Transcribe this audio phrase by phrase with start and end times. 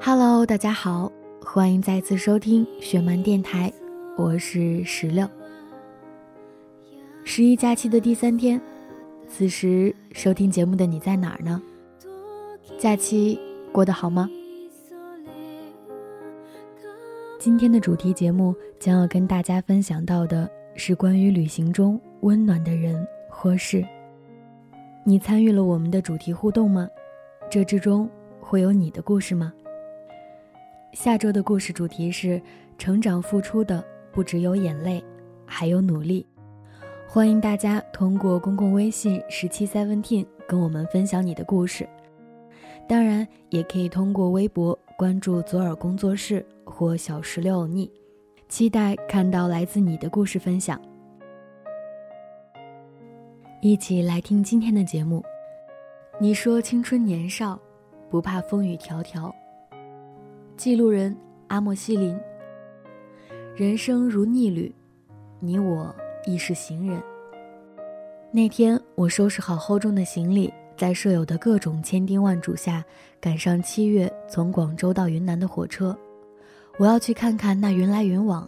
[0.00, 1.12] Hello，大家好，
[1.44, 3.70] 欢迎再次收听雪漫电台，
[4.16, 5.28] 我是石榴。
[7.38, 8.60] 十一假期的第三天，
[9.28, 11.62] 此时收听节目的你在哪儿呢？
[12.80, 13.38] 假期
[13.70, 14.28] 过得好吗？
[17.38, 23.86] 今天的主题节目将要跟大家分享到的是关于旅行中温暖的人或事。
[25.04, 26.88] 你参与了我们的主题互动吗？
[27.48, 28.10] 这之中
[28.40, 29.52] 会有你的故事吗？
[30.92, 32.42] 下周的故事主题是：
[32.78, 35.00] 成长付出的不只有眼泪，
[35.46, 36.27] 还有努力。
[37.18, 41.84] 欢迎大家通过公共微信十七 seventeen 跟我们分享你的故事。
[42.88, 47.90] 当然，也可以通过微博关注左耳工作室或小石榴欧尼，
[48.48, 50.80] 期待看到来自你的故事分享。
[53.60, 55.20] 一起来听今天的节目。
[56.20, 57.58] 你说青春年少，
[58.08, 59.34] 不怕风雨迢迢。
[60.56, 61.16] 记录人
[61.48, 62.16] 阿莫西林。
[63.56, 64.72] 人生如逆旅，
[65.40, 65.92] 你我
[66.28, 67.02] 亦是行人。
[68.30, 72.84] 那天，我收拾好厚重的行李，在舍友的各种千叮万嘱下，
[73.18, 75.96] 赶上七月从广州到云南的火车。
[76.76, 78.46] 我要去看看那云来云往，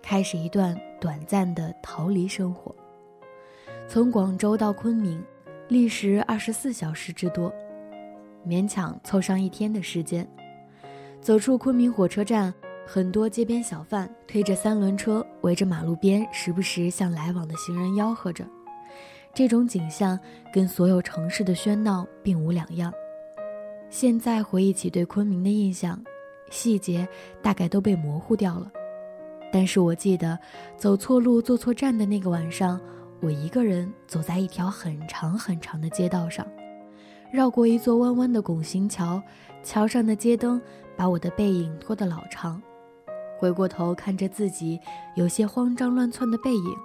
[0.00, 2.72] 开始一段短暂的逃离生活。
[3.88, 5.20] 从广州到昆明，
[5.66, 7.52] 历时二十四小时之多，
[8.46, 10.24] 勉强凑上一天的时间。
[11.20, 12.54] 走出昆明火车站，
[12.86, 18.44] 很多街边小贩推着三轮车，围着马路边，时不时向来往的行人吆喝着。
[19.32, 20.18] 这种景象
[20.52, 22.92] 跟所有城市的喧闹并无两样。
[23.88, 26.00] 现在回忆起对昆明的印象，
[26.50, 27.08] 细节
[27.42, 28.70] 大概都被模糊掉了。
[29.52, 30.38] 但是我记得，
[30.76, 32.80] 走错路、坐错站的那个晚上，
[33.20, 36.46] 我一个人走在一条很长很长的街道上，
[37.32, 39.22] 绕过一座弯弯的拱形桥，
[39.62, 40.60] 桥上的街灯。
[40.96, 42.62] 把我的背影拖得老长，
[43.38, 44.80] 回过头看着自己
[45.14, 46.76] 有些慌张乱窜的背影，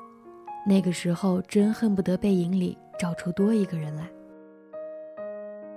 [0.66, 4.10] 那个时候真恨不得背影里照出多一个人来。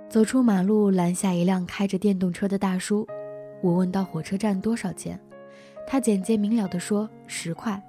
[0.09, 3.07] 走出马路，拦下一辆开着电动车的大叔，
[3.61, 5.19] 我问到火车站多少钱，
[5.87, 7.81] 他简洁明了地说十块，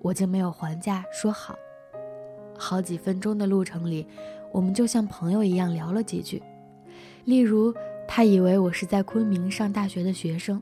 [0.00, 1.56] 我竟没有还价，说好。
[2.58, 4.06] 好几分钟的路程里，
[4.52, 6.42] 我们就像朋友一样聊了几句，
[7.24, 7.74] 例如。
[8.08, 10.60] 他以为我是在昆明上大学的学生，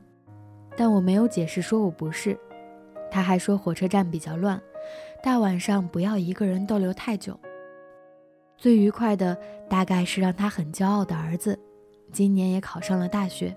[0.77, 2.39] 但我没有解释说我不是。
[3.11, 4.61] 他还说火车站比较乱，
[5.23, 7.39] 大晚上不要一个人逗留太久。
[8.57, 9.37] 最愉快的
[9.69, 11.59] 大概是让他很骄傲的儿子，
[12.13, 13.57] 今年也考上了大学，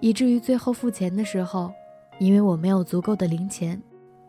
[0.00, 1.72] 以至于最后付钱的时候，
[2.18, 3.80] 因为我没有足够的零钱，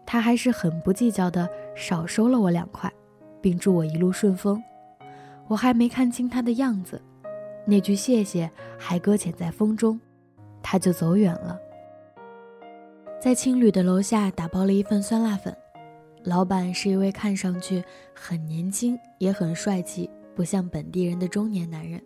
[0.05, 2.91] 他还是很不计较的少收了我两块，
[3.41, 4.63] 并祝我一路顺风。
[5.47, 7.01] 我还没看清他的样子。
[7.65, 9.99] 那句谢谢还搁浅在风中，
[10.61, 11.59] 他就走远了。
[13.25, 15.51] 在青旅的楼下打包了一份酸辣粉，
[16.25, 21.99] 老板是一位看上去很年轻也很帅气、不像本地人的中年男人。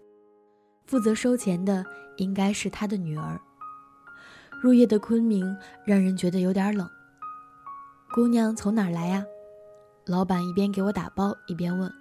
[0.85, 1.85] 负责收钱的
[2.15, 3.37] 应该是他的女儿。
[4.61, 5.53] 入夜的昆明
[5.85, 6.89] 让人觉得有点冷。
[8.15, 9.25] 姑娘从哪儿来呀？
[10.05, 11.91] 老板一边给我打包一边问。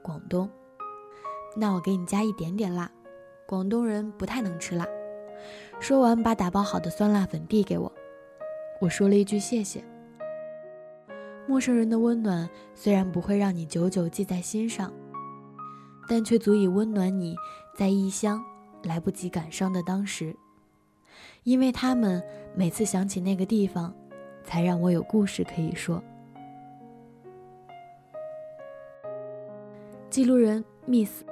[0.00, 0.48] 广东。
[1.56, 2.88] 那我给你加一点点辣，
[3.48, 4.86] 广东人不太能吃辣。
[5.78, 7.92] 说完，把打包好的酸辣粉递给我。
[8.80, 9.82] 我说了一句谢谢。
[11.46, 14.92] 陌生人的温暖虽然不会让你久久记在心上，
[16.08, 17.36] 但却足以温暖你
[17.76, 18.42] 在异乡
[18.82, 20.34] 来不及感伤的当时。
[21.44, 22.20] 因为他们
[22.56, 23.94] 每次想起那个地方，
[24.42, 26.02] 才让我有故事可以说。
[30.10, 31.22] 记录人 Miss。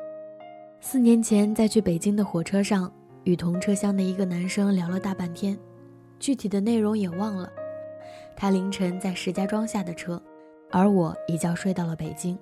[0.81, 2.93] 四年前，在去北京的火车上，
[3.25, 5.59] 与同车厢的一个男生聊了大半天，
[6.19, 7.51] 具体的内容也忘了。
[8.37, 10.23] 他凌晨在石家庄下的车，
[10.71, 12.39] 而我一觉睡到了北京，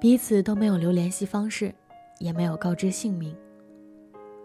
[0.00, 1.74] 彼此都没有留联系方式，
[2.18, 3.34] 也没有告知姓名。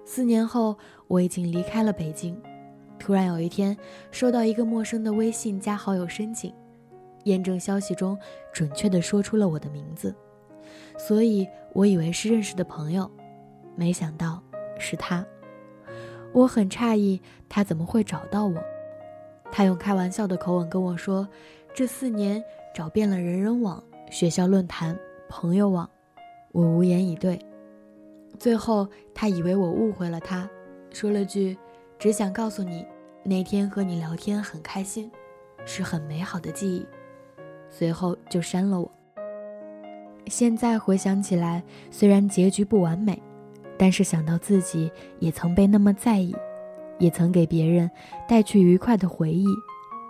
[0.06, 0.78] 四年后，
[1.08, 2.40] 我已经离开了北京，
[2.98, 3.76] 突然有一天，
[4.10, 6.54] 收到一个陌生的微信加好友申请，
[7.26, 8.18] 验证消息中
[8.54, 10.16] 准确地说出了我的名字。
[10.98, 13.10] 所以我以为是认识的朋友，
[13.76, 14.42] 没想到
[14.80, 15.26] 是他。
[16.34, 18.56] 我很诧异，他怎么会找到我？
[19.52, 21.28] 他用开玩笑的口吻跟我说
[21.76, 22.42] ：“这四年
[22.74, 24.98] 找遍了人人网、学校论坛、
[25.28, 25.90] 朋友网，
[26.54, 27.38] 我无言以对。
[28.40, 30.50] 最后，他以为我误会了他，
[30.92, 31.58] 说了句
[32.00, 32.86] ：“只想告诉你，
[33.24, 35.12] 那天和你聊天很开心，
[35.66, 36.86] 是很美好的记忆。”
[37.70, 38.90] 随后就删了我。
[40.28, 43.22] 现在回想起来，虽然结局不完美，
[43.82, 46.36] 但是想到自己也曾被那么在意，
[47.00, 47.90] 也曾给别人
[48.30, 49.48] 带去愉快的回忆，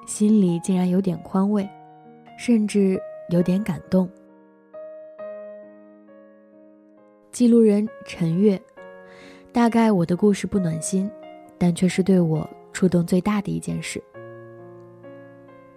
[0.06, 1.66] 心里竟然有点宽慰，
[2.38, 4.10] 甚至有点感动。
[7.32, 8.62] 记录人陈月，
[9.54, 11.10] 大概我的故事不暖心，
[11.58, 14.04] 但却是对我触动最大的一件事。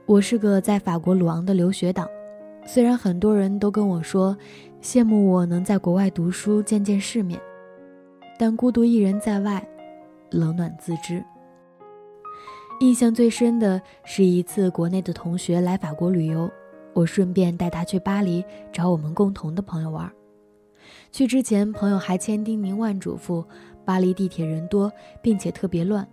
[0.05, 2.09] 我是个在法国鲁昂的留学党，
[2.67, 4.37] 虽然很多人都跟我说
[4.83, 7.41] 羡慕我能在国外读书见见世面，
[8.39, 9.67] 但孤独一人在外，
[10.31, 11.25] 冷暖自知。
[12.81, 16.51] 印象最深的是一次国内的同学来法国旅游，
[16.93, 20.11] 我顺便带他去巴黎找我们共同的朋友玩。
[21.13, 23.45] 去之前，朋友还千叮咛万嘱咐：
[23.85, 24.93] 巴黎地铁人多，
[25.23, 26.07] 并且特别乱，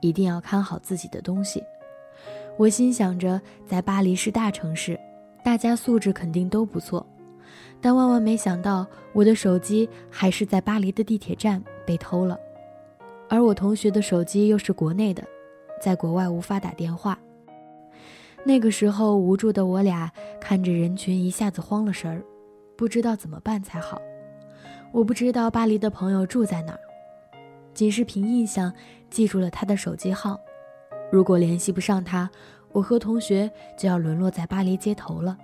[0.00, 1.62] 一定要看好自己的东西。
[2.58, 4.98] 我心想着，在巴黎是大城市，
[5.44, 7.06] 大家素质肯定都不错。
[7.80, 12.38] 但万万没想到，我的手机还是在巴黎的地铁站被偷了，
[13.28, 15.22] 而我同学的手机又是国内的，
[15.80, 17.18] 在国外无法打电话。
[18.44, 20.10] 那个时候，无助的我俩
[20.40, 22.22] 看着人群，一下子慌了神儿，
[22.76, 24.00] 不知道怎么办才好。
[24.92, 26.80] 我不知道巴黎的朋友住在哪儿，
[27.72, 28.72] 仅是凭印象
[29.08, 30.38] 记住了他的手机号。
[31.10, 32.30] 如果联系不上他，
[32.72, 35.36] 我和同学就要沦落在巴黎街头了。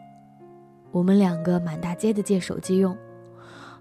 [0.96, 2.96] 我们两个满大街的借手机用，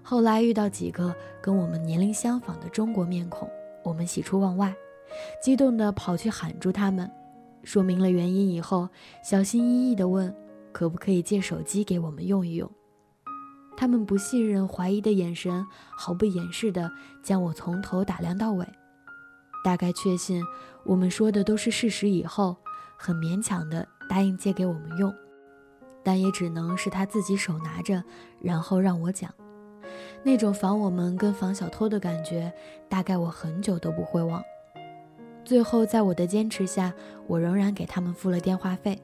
[0.02, 3.48] 后来遇到几个跟我们年龄相仿的中国面孔，
[3.82, 4.76] 我们喜出望外，
[5.42, 7.10] 激动地跑去喊住他们，
[7.64, 8.86] 说明了原因以后，
[9.24, 10.30] 小心翼翼地问，
[10.72, 12.70] 可不可以借手机给我们用一用。
[13.78, 15.66] 他们不信任、怀疑的眼神，
[15.96, 16.90] 毫不掩饰地
[17.22, 18.66] 将我从头打量到尾。
[19.64, 20.44] 大概确信
[20.84, 22.54] 我们说的都是事实以后，
[22.94, 25.10] 很勉强地答应借给我们用，
[26.06, 28.00] 但也只能是他自己手拿着，
[28.40, 29.28] 然后让我讲。
[30.22, 32.52] 那种防我们跟防小偷的感觉，
[32.88, 34.40] 大概我很久都不会忘。
[35.44, 36.94] 最后，在我的坚持下，
[37.26, 39.02] 我仍然给他们付了电话费。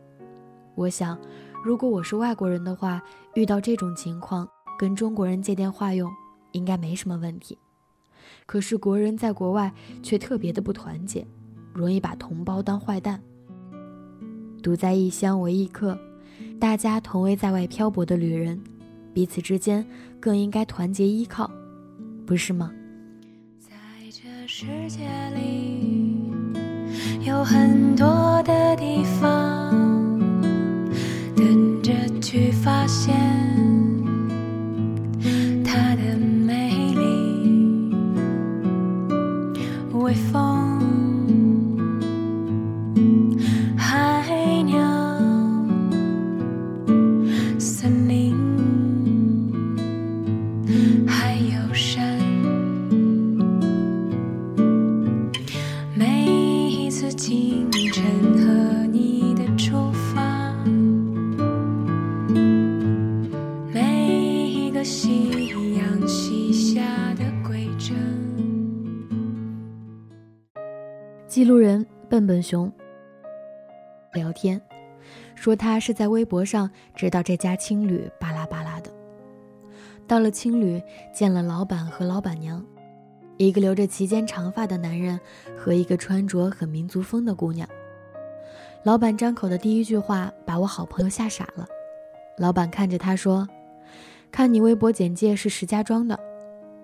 [0.77, 1.19] 我想，
[1.65, 3.03] 如果我是外国人的话，
[3.35, 4.49] 遇到这种情况，
[4.79, 6.09] 跟中国人借电话用，
[6.53, 7.59] 应该没什么问题。
[8.47, 9.75] 可是国人在国外
[10.05, 11.27] 却特别的不团结，
[11.75, 13.21] 容易把同胞当坏蛋。
[14.63, 15.99] 独在异乡为异客，
[16.63, 18.63] 大家同为在外漂泊的旅人，
[19.13, 19.85] 彼此之间
[20.21, 21.51] 更应该团结依靠，
[22.25, 22.71] 不是吗？
[23.59, 23.75] 在
[24.13, 25.01] 这世界
[25.35, 26.31] 里，
[27.27, 29.73] 有很多的地方，
[31.35, 33.32] 等着去发现。
[71.33, 72.71] 记录人笨笨熊
[74.13, 74.61] 聊天，
[75.35, 78.91] 说他是在微博上知道这家青旅巴拉巴拉的。
[80.07, 80.79] 到了青旅，
[81.11, 82.63] 见了老板和老板娘，
[83.39, 85.19] 一个留着齐肩长发的男人
[85.57, 87.67] 和一个穿着很民族风的姑娘。
[88.83, 91.67] 老板张口的第一句话把我好朋友吓傻了。
[92.37, 93.49] 老板看着他说
[94.31, 96.21] ：“看你微博简介是石家庄的，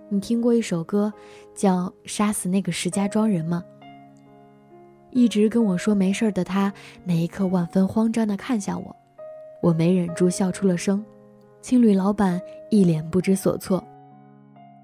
[0.09, 1.13] 你听过一首歌
[1.55, 3.63] 叫《杀死那个石家庄人》吗？”
[5.11, 6.73] 一直跟我说没事的他，
[7.05, 8.95] 那一刻万分慌张地看向我，
[9.63, 11.05] 我没忍住笑出了声。
[11.61, 13.83] 青旅老板一脸不知所措。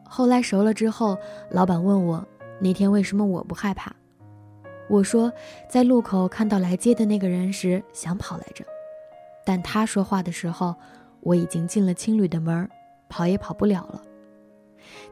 [0.03, 1.17] 后来熟了之后，
[1.51, 2.27] 老板问我
[2.61, 3.95] 那天为什么我不害怕，
[4.89, 5.33] 我说
[5.69, 8.65] 在路口看到来接的那个人时想跑来着，
[9.45, 10.75] 但他说话的时候，
[11.21, 12.69] 我已经进了青旅的门，
[13.09, 14.03] 跑也跑不了了。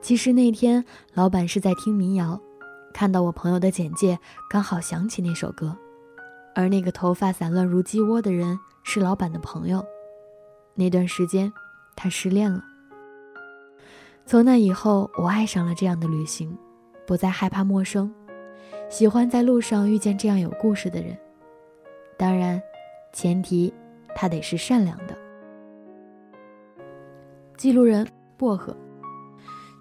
[0.00, 2.40] 其实那天老板是在听民谣。
[2.92, 4.18] 看到我朋友的简介，
[4.48, 5.76] 刚好想起那首歌，
[6.54, 9.84] 而那个头发散乱如鸡窝的人是老板的朋友。
[10.74, 11.52] 那段时间，
[11.96, 12.62] 他失恋了。
[14.24, 16.56] 从那以后，我爱上了这样的旅行，
[17.06, 18.14] 不再害怕陌生，
[18.88, 21.18] 喜欢在路上遇见这样有故事的人。
[22.16, 22.62] 当然，
[23.12, 23.72] 前提
[24.14, 25.18] 他得是善良的。
[27.56, 28.06] 记录人
[28.36, 28.76] 薄荷。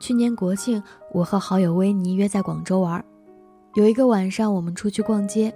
[0.02, 0.82] 去年国庆，
[1.12, 3.06] 我和好友维尼约在广州玩。
[3.76, 5.54] 有一个晚上，我们出去逛街，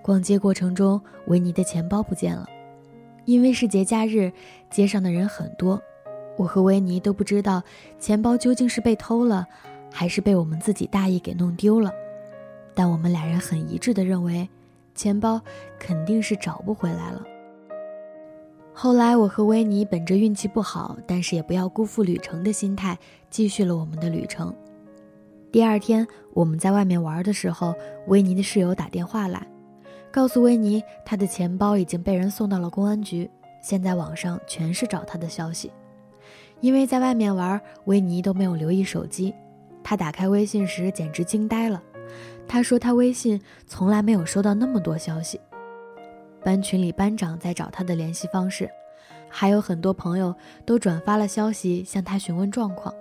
[0.00, 2.46] 逛街过程中，维尼的钱包不见了。
[3.24, 4.32] 因为是节假日，
[4.70, 5.82] 街上的人很多，
[6.36, 7.60] 我和维尼都不知道
[7.98, 9.44] 钱包究竟是被偷了，
[9.92, 11.92] 还是被我们自己大意给弄丢了。
[12.76, 14.48] 但我们俩人很一致的认为，
[14.94, 15.40] 钱包
[15.80, 17.26] 肯定是找不回来了。
[18.72, 22.98] 后来，我和维尼本着运气不好，但是也不要辜负旅程的心态，
[23.28, 24.54] 继续了我们的旅程。
[25.52, 27.74] 第二天，我们在外面玩的时候，
[28.06, 29.46] 维尼的室友打电话来，
[30.10, 33.28] 告诉维尼他的钱包已经被人送到了公安局，
[33.60, 35.70] 现在网上全是找他的消息。
[36.60, 39.34] 因为在外面玩，维尼都没有留意手机，
[39.82, 41.82] 他打开微信时简直惊呆了。
[42.46, 45.38] 他说他微信从来没有收到那么多消息。
[46.44, 48.70] 班群里，班长在找他的联系方式，
[49.28, 52.94] 还有很多朋友都转发了消息向他询问状况。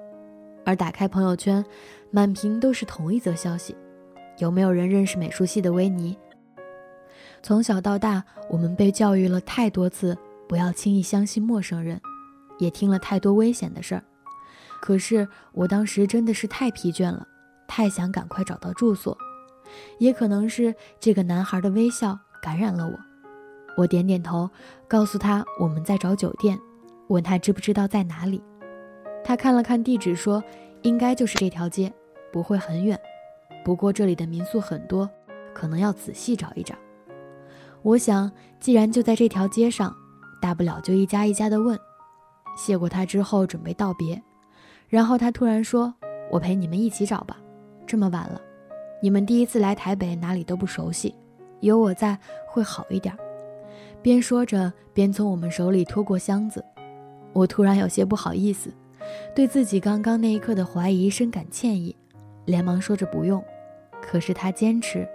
[0.66, 1.64] 而打开朋友圈，
[2.12, 3.76] 满屏都是同一则消息：
[4.38, 6.18] 有没有人认识美术系的维尼？
[7.42, 10.18] 从小到大，我们被教育了太多次
[10.48, 12.00] 不要轻易相信陌生人，
[12.60, 14.04] 也听了太多危险的事儿。
[14.82, 17.26] 可是我当时真的是太疲倦了，
[17.68, 19.18] 太想赶快找到住所。
[19.98, 23.09] 也可能是这个男孩的微笑感染了我。
[23.80, 24.50] 我点点头，
[24.90, 26.60] 告诉他我们在找酒店，
[27.08, 28.44] 问他知不知道在哪里。
[29.24, 30.44] 他看了看地址，说
[30.82, 31.90] 应该就是这条街，
[32.30, 33.00] 不会很远。
[33.64, 35.10] 不过这里的民宿很多，
[35.54, 36.76] 可能要仔细找一找。
[37.82, 39.96] 我想，既然就在这条街上，
[40.42, 41.80] 大不了就一家一家的问。
[42.58, 44.22] 谢过他之后，准备道别，
[44.90, 45.94] 然后他突然说
[46.30, 47.38] ：“我陪你们一起找吧，
[47.88, 48.42] 这么晚了，
[49.02, 51.16] 你们第一次来台北，哪里都不熟悉，
[51.62, 53.18] 有我在会好一点。”
[54.02, 56.64] 边说着，边从我们手里拖过箱子。
[57.34, 58.74] 我突然有些不好意思，
[59.36, 61.96] 对自己刚刚那一刻的怀疑深感歉意，
[62.46, 63.44] 连忙说着不用。
[64.02, 65.08] 可是他坚持，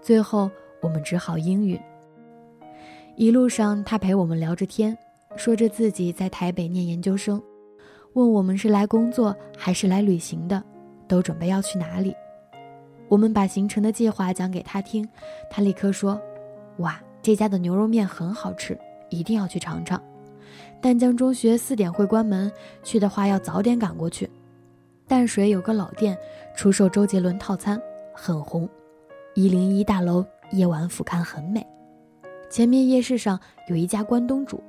[0.00, 0.50] 最后
[0.80, 1.80] 我们只好应允。
[3.16, 4.96] 一路上，他陪我们聊着天，
[5.36, 7.42] 说着自己在台北念研究生，
[8.12, 10.62] 问我们是来工作还是来旅行的，
[11.08, 12.14] 都准备要去哪里。
[13.08, 15.06] 我们把行程的计划讲给他听，
[15.50, 16.20] 他立刻说
[16.78, 20.02] ：“哇！”这家的牛肉面很好吃，一定要去尝尝。
[20.80, 22.50] 淡江中学四点会关门，
[22.82, 24.28] 去的话要早点赶过去。
[25.06, 26.16] 淡水有个老店，
[26.56, 27.80] 出售周杰伦套餐，
[28.14, 28.68] 很红。
[29.34, 31.66] 一零一大楼夜晚俯瞰很美。
[32.48, 34.62] 前面夜市上有一家关东煮。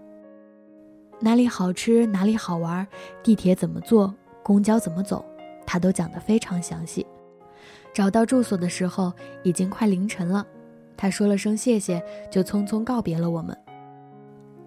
[1.20, 2.86] 哪里好吃，哪里好玩，
[3.24, 5.24] 地铁怎么坐，公交怎么走，
[5.66, 7.06] 他都讲得非常详细。
[7.94, 10.46] 找到住所的时候，已经快凌晨了。
[10.96, 13.58] 他说了声谢谢，就匆匆告别了我们。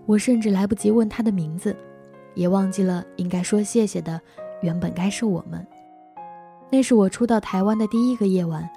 [0.06, 1.74] 我甚至来不及问他的名字，
[2.34, 4.20] 也忘记了应该说谢谢的
[4.60, 5.66] 原本该是我们。
[6.70, 8.68] 那是我初到台湾的第一个夜晚，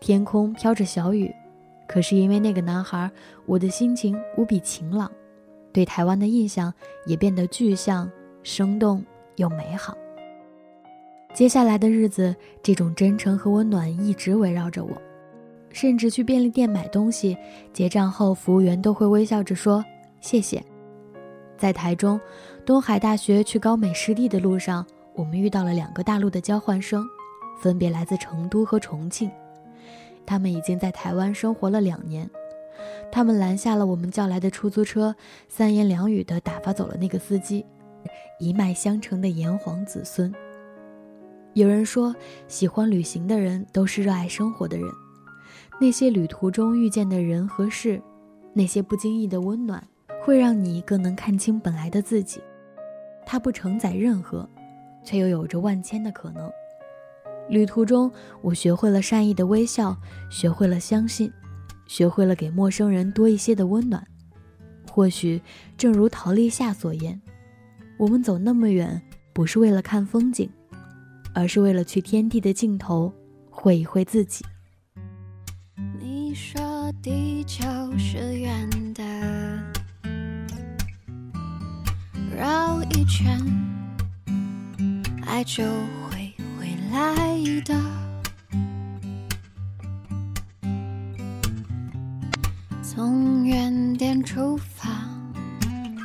[0.00, 1.32] 天空飘着小雨，
[1.86, 3.10] 可是因为那个男孩，
[3.46, 5.10] 我的心情无比晴朗，
[5.72, 6.72] 对台湾的印象
[7.06, 8.10] 也变得具象、
[8.42, 9.04] 生动
[9.36, 9.96] 又美好。
[11.32, 14.90] 接下来的日子，这种真诚和温暖一直围绕着我。
[15.74, 17.36] 甚至去便利店买东西，
[17.72, 19.84] 结账后服务员都会微笑着说
[20.20, 20.64] 谢谢。
[21.58, 22.18] 在台中
[22.64, 27.04] 东海大学去高美湿地的路上，我们遇到了两个大陆的交换生，
[27.60, 29.28] 分别来自成都和重庆。
[30.24, 32.30] 他们已经在台湾生活了两年。
[33.10, 35.14] 他们拦下了我们叫来的出租车，
[35.48, 37.66] 三言两语的打发走了那个司机。
[38.38, 40.32] 一脉相承的炎黄子孙。
[41.54, 42.14] 有人说，
[42.46, 44.86] 喜欢旅行的人都是热爱生活的人。
[45.80, 48.00] 那些旅途中遇见的人和事，
[48.52, 49.82] 那些不经意的温暖，
[50.22, 52.40] 会让你更能看清本来的自己。
[53.26, 54.48] 它不承载任何，
[55.02, 56.50] 却又有着万千的可能。
[57.48, 59.96] 旅途中，我学会了善意的微笑，
[60.30, 61.30] 学会了相信，
[61.86, 64.06] 学会了给陌生人多一些的温暖。
[64.90, 65.42] 或许，
[65.76, 67.20] 正如陶立夏所言，
[67.98, 69.02] 我们走那么远，
[69.32, 70.48] 不是为了看风景，
[71.34, 73.12] 而是为了去天地的尽头，
[73.50, 74.44] 会一会自己。
[76.34, 77.64] 说地球
[77.96, 79.04] 是圆的，
[82.36, 83.40] 绕一圈，
[85.24, 87.80] 爱就会回来的。
[92.82, 94.88] 从原点出发，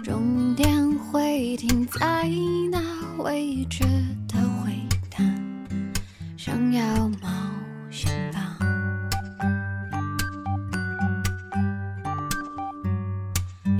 [0.03, 2.29] 终点会停在
[2.69, 2.79] 哪
[3.17, 3.83] 位置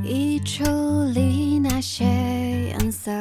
[0.09, 0.63] 衣橱
[1.13, 3.11] 里那些颜色，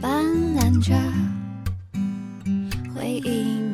[0.00, 0.24] 斑
[0.56, 0.94] 斓着
[2.94, 3.67] 回忆。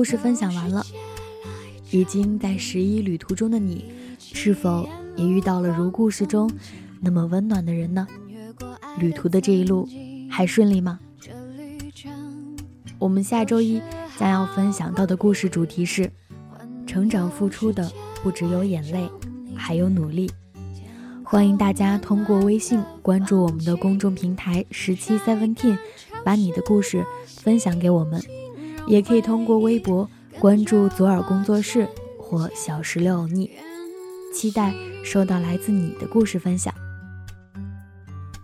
[0.00, 0.82] 故事分享完了，
[1.90, 3.84] 已经在十一旅途中的你，
[4.18, 6.50] 是否也遇到了如故事中
[7.02, 8.08] 那么温暖的人呢？
[8.98, 9.86] 旅途的这一路
[10.30, 10.98] 还顺利吗？
[12.98, 13.78] 我们下周一
[14.16, 16.10] 将要分享到的故事主题是：
[16.86, 17.92] 成长付出的
[18.22, 19.06] 不只有眼泪，
[19.54, 20.30] 还有努力。
[21.22, 25.76] 欢迎大家通过微信关注我们的公众平台十七 seventeen，
[26.24, 28.18] 把你的故事分享给我们。
[28.86, 30.08] 也可以通过微博
[30.38, 33.50] 关注左耳工作室或小石榴欧尼，
[34.34, 34.72] 期待
[35.04, 36.72] 收到来自你的故事分享。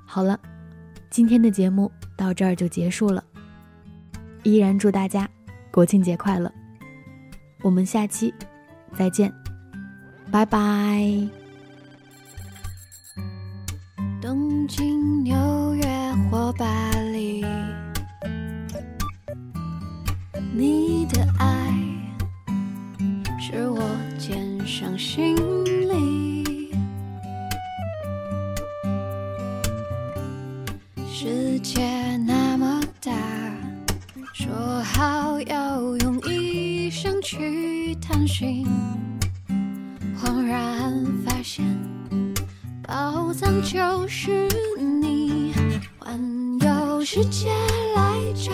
[0.04, 0.38] 好了，
[1.10, 3.22] 今天的节目到这儿就结束了。
[4.42, 5.28] 依然祝大家
[5.72, 6.50] 国庆节快乐！
[7.62, 8.32] 我们下期
[8.96, 9.32] 再见，
[10.30, 11.04] 拜拜。
[14.22, 15.84] 东京、纽约
[16.30, 16.90] 或巴
[20.58, 21.70] 你的爱
[23.38, 23.78] 是我
[24.18, 25.36] 肩上行
[25.66, 26.72] 李。
[31.12, 33.12] 世界那么大。
[34.32, 38.66] 说好要用一生去探寻，
[40.18, 41.66] 恍然发现
[42.82, 44.48] 宝藏就是
[44.78, 45.52] 你，
[45.98, 46.18] 环
[46.60, 47.50] 游世界
[47.94, 48.52] 来找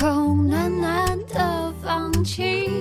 [0.00, 2.72] 空暖暖的放晴，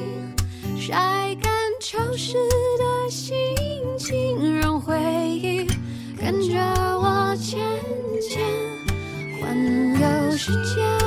[0.80, 1.52] 晒干
[1.82, 2.36] 潮湿
[2.78, 3.36] 的心
[3.98, 5.68] 情，让回忆
[6.18, 6.58] 跟着
[6.98, 7.60] 我渐
[8.22, 8.40] 渐。
[9.42, 9.54] 环
[10.00, 10.99] 游世界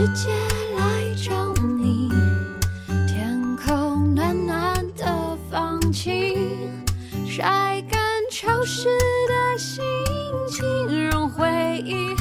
[0.00, 0.30] 世界
[0.78, 2.08] 来找你，
[3.06, 6.38] 天空暖暖的放晴，
[7.28, 8.00] 晒干
[8.32, 8.88] 潮湿
[9.28, 9.84] 的心
[10.48, 12.19] 情，融回忆。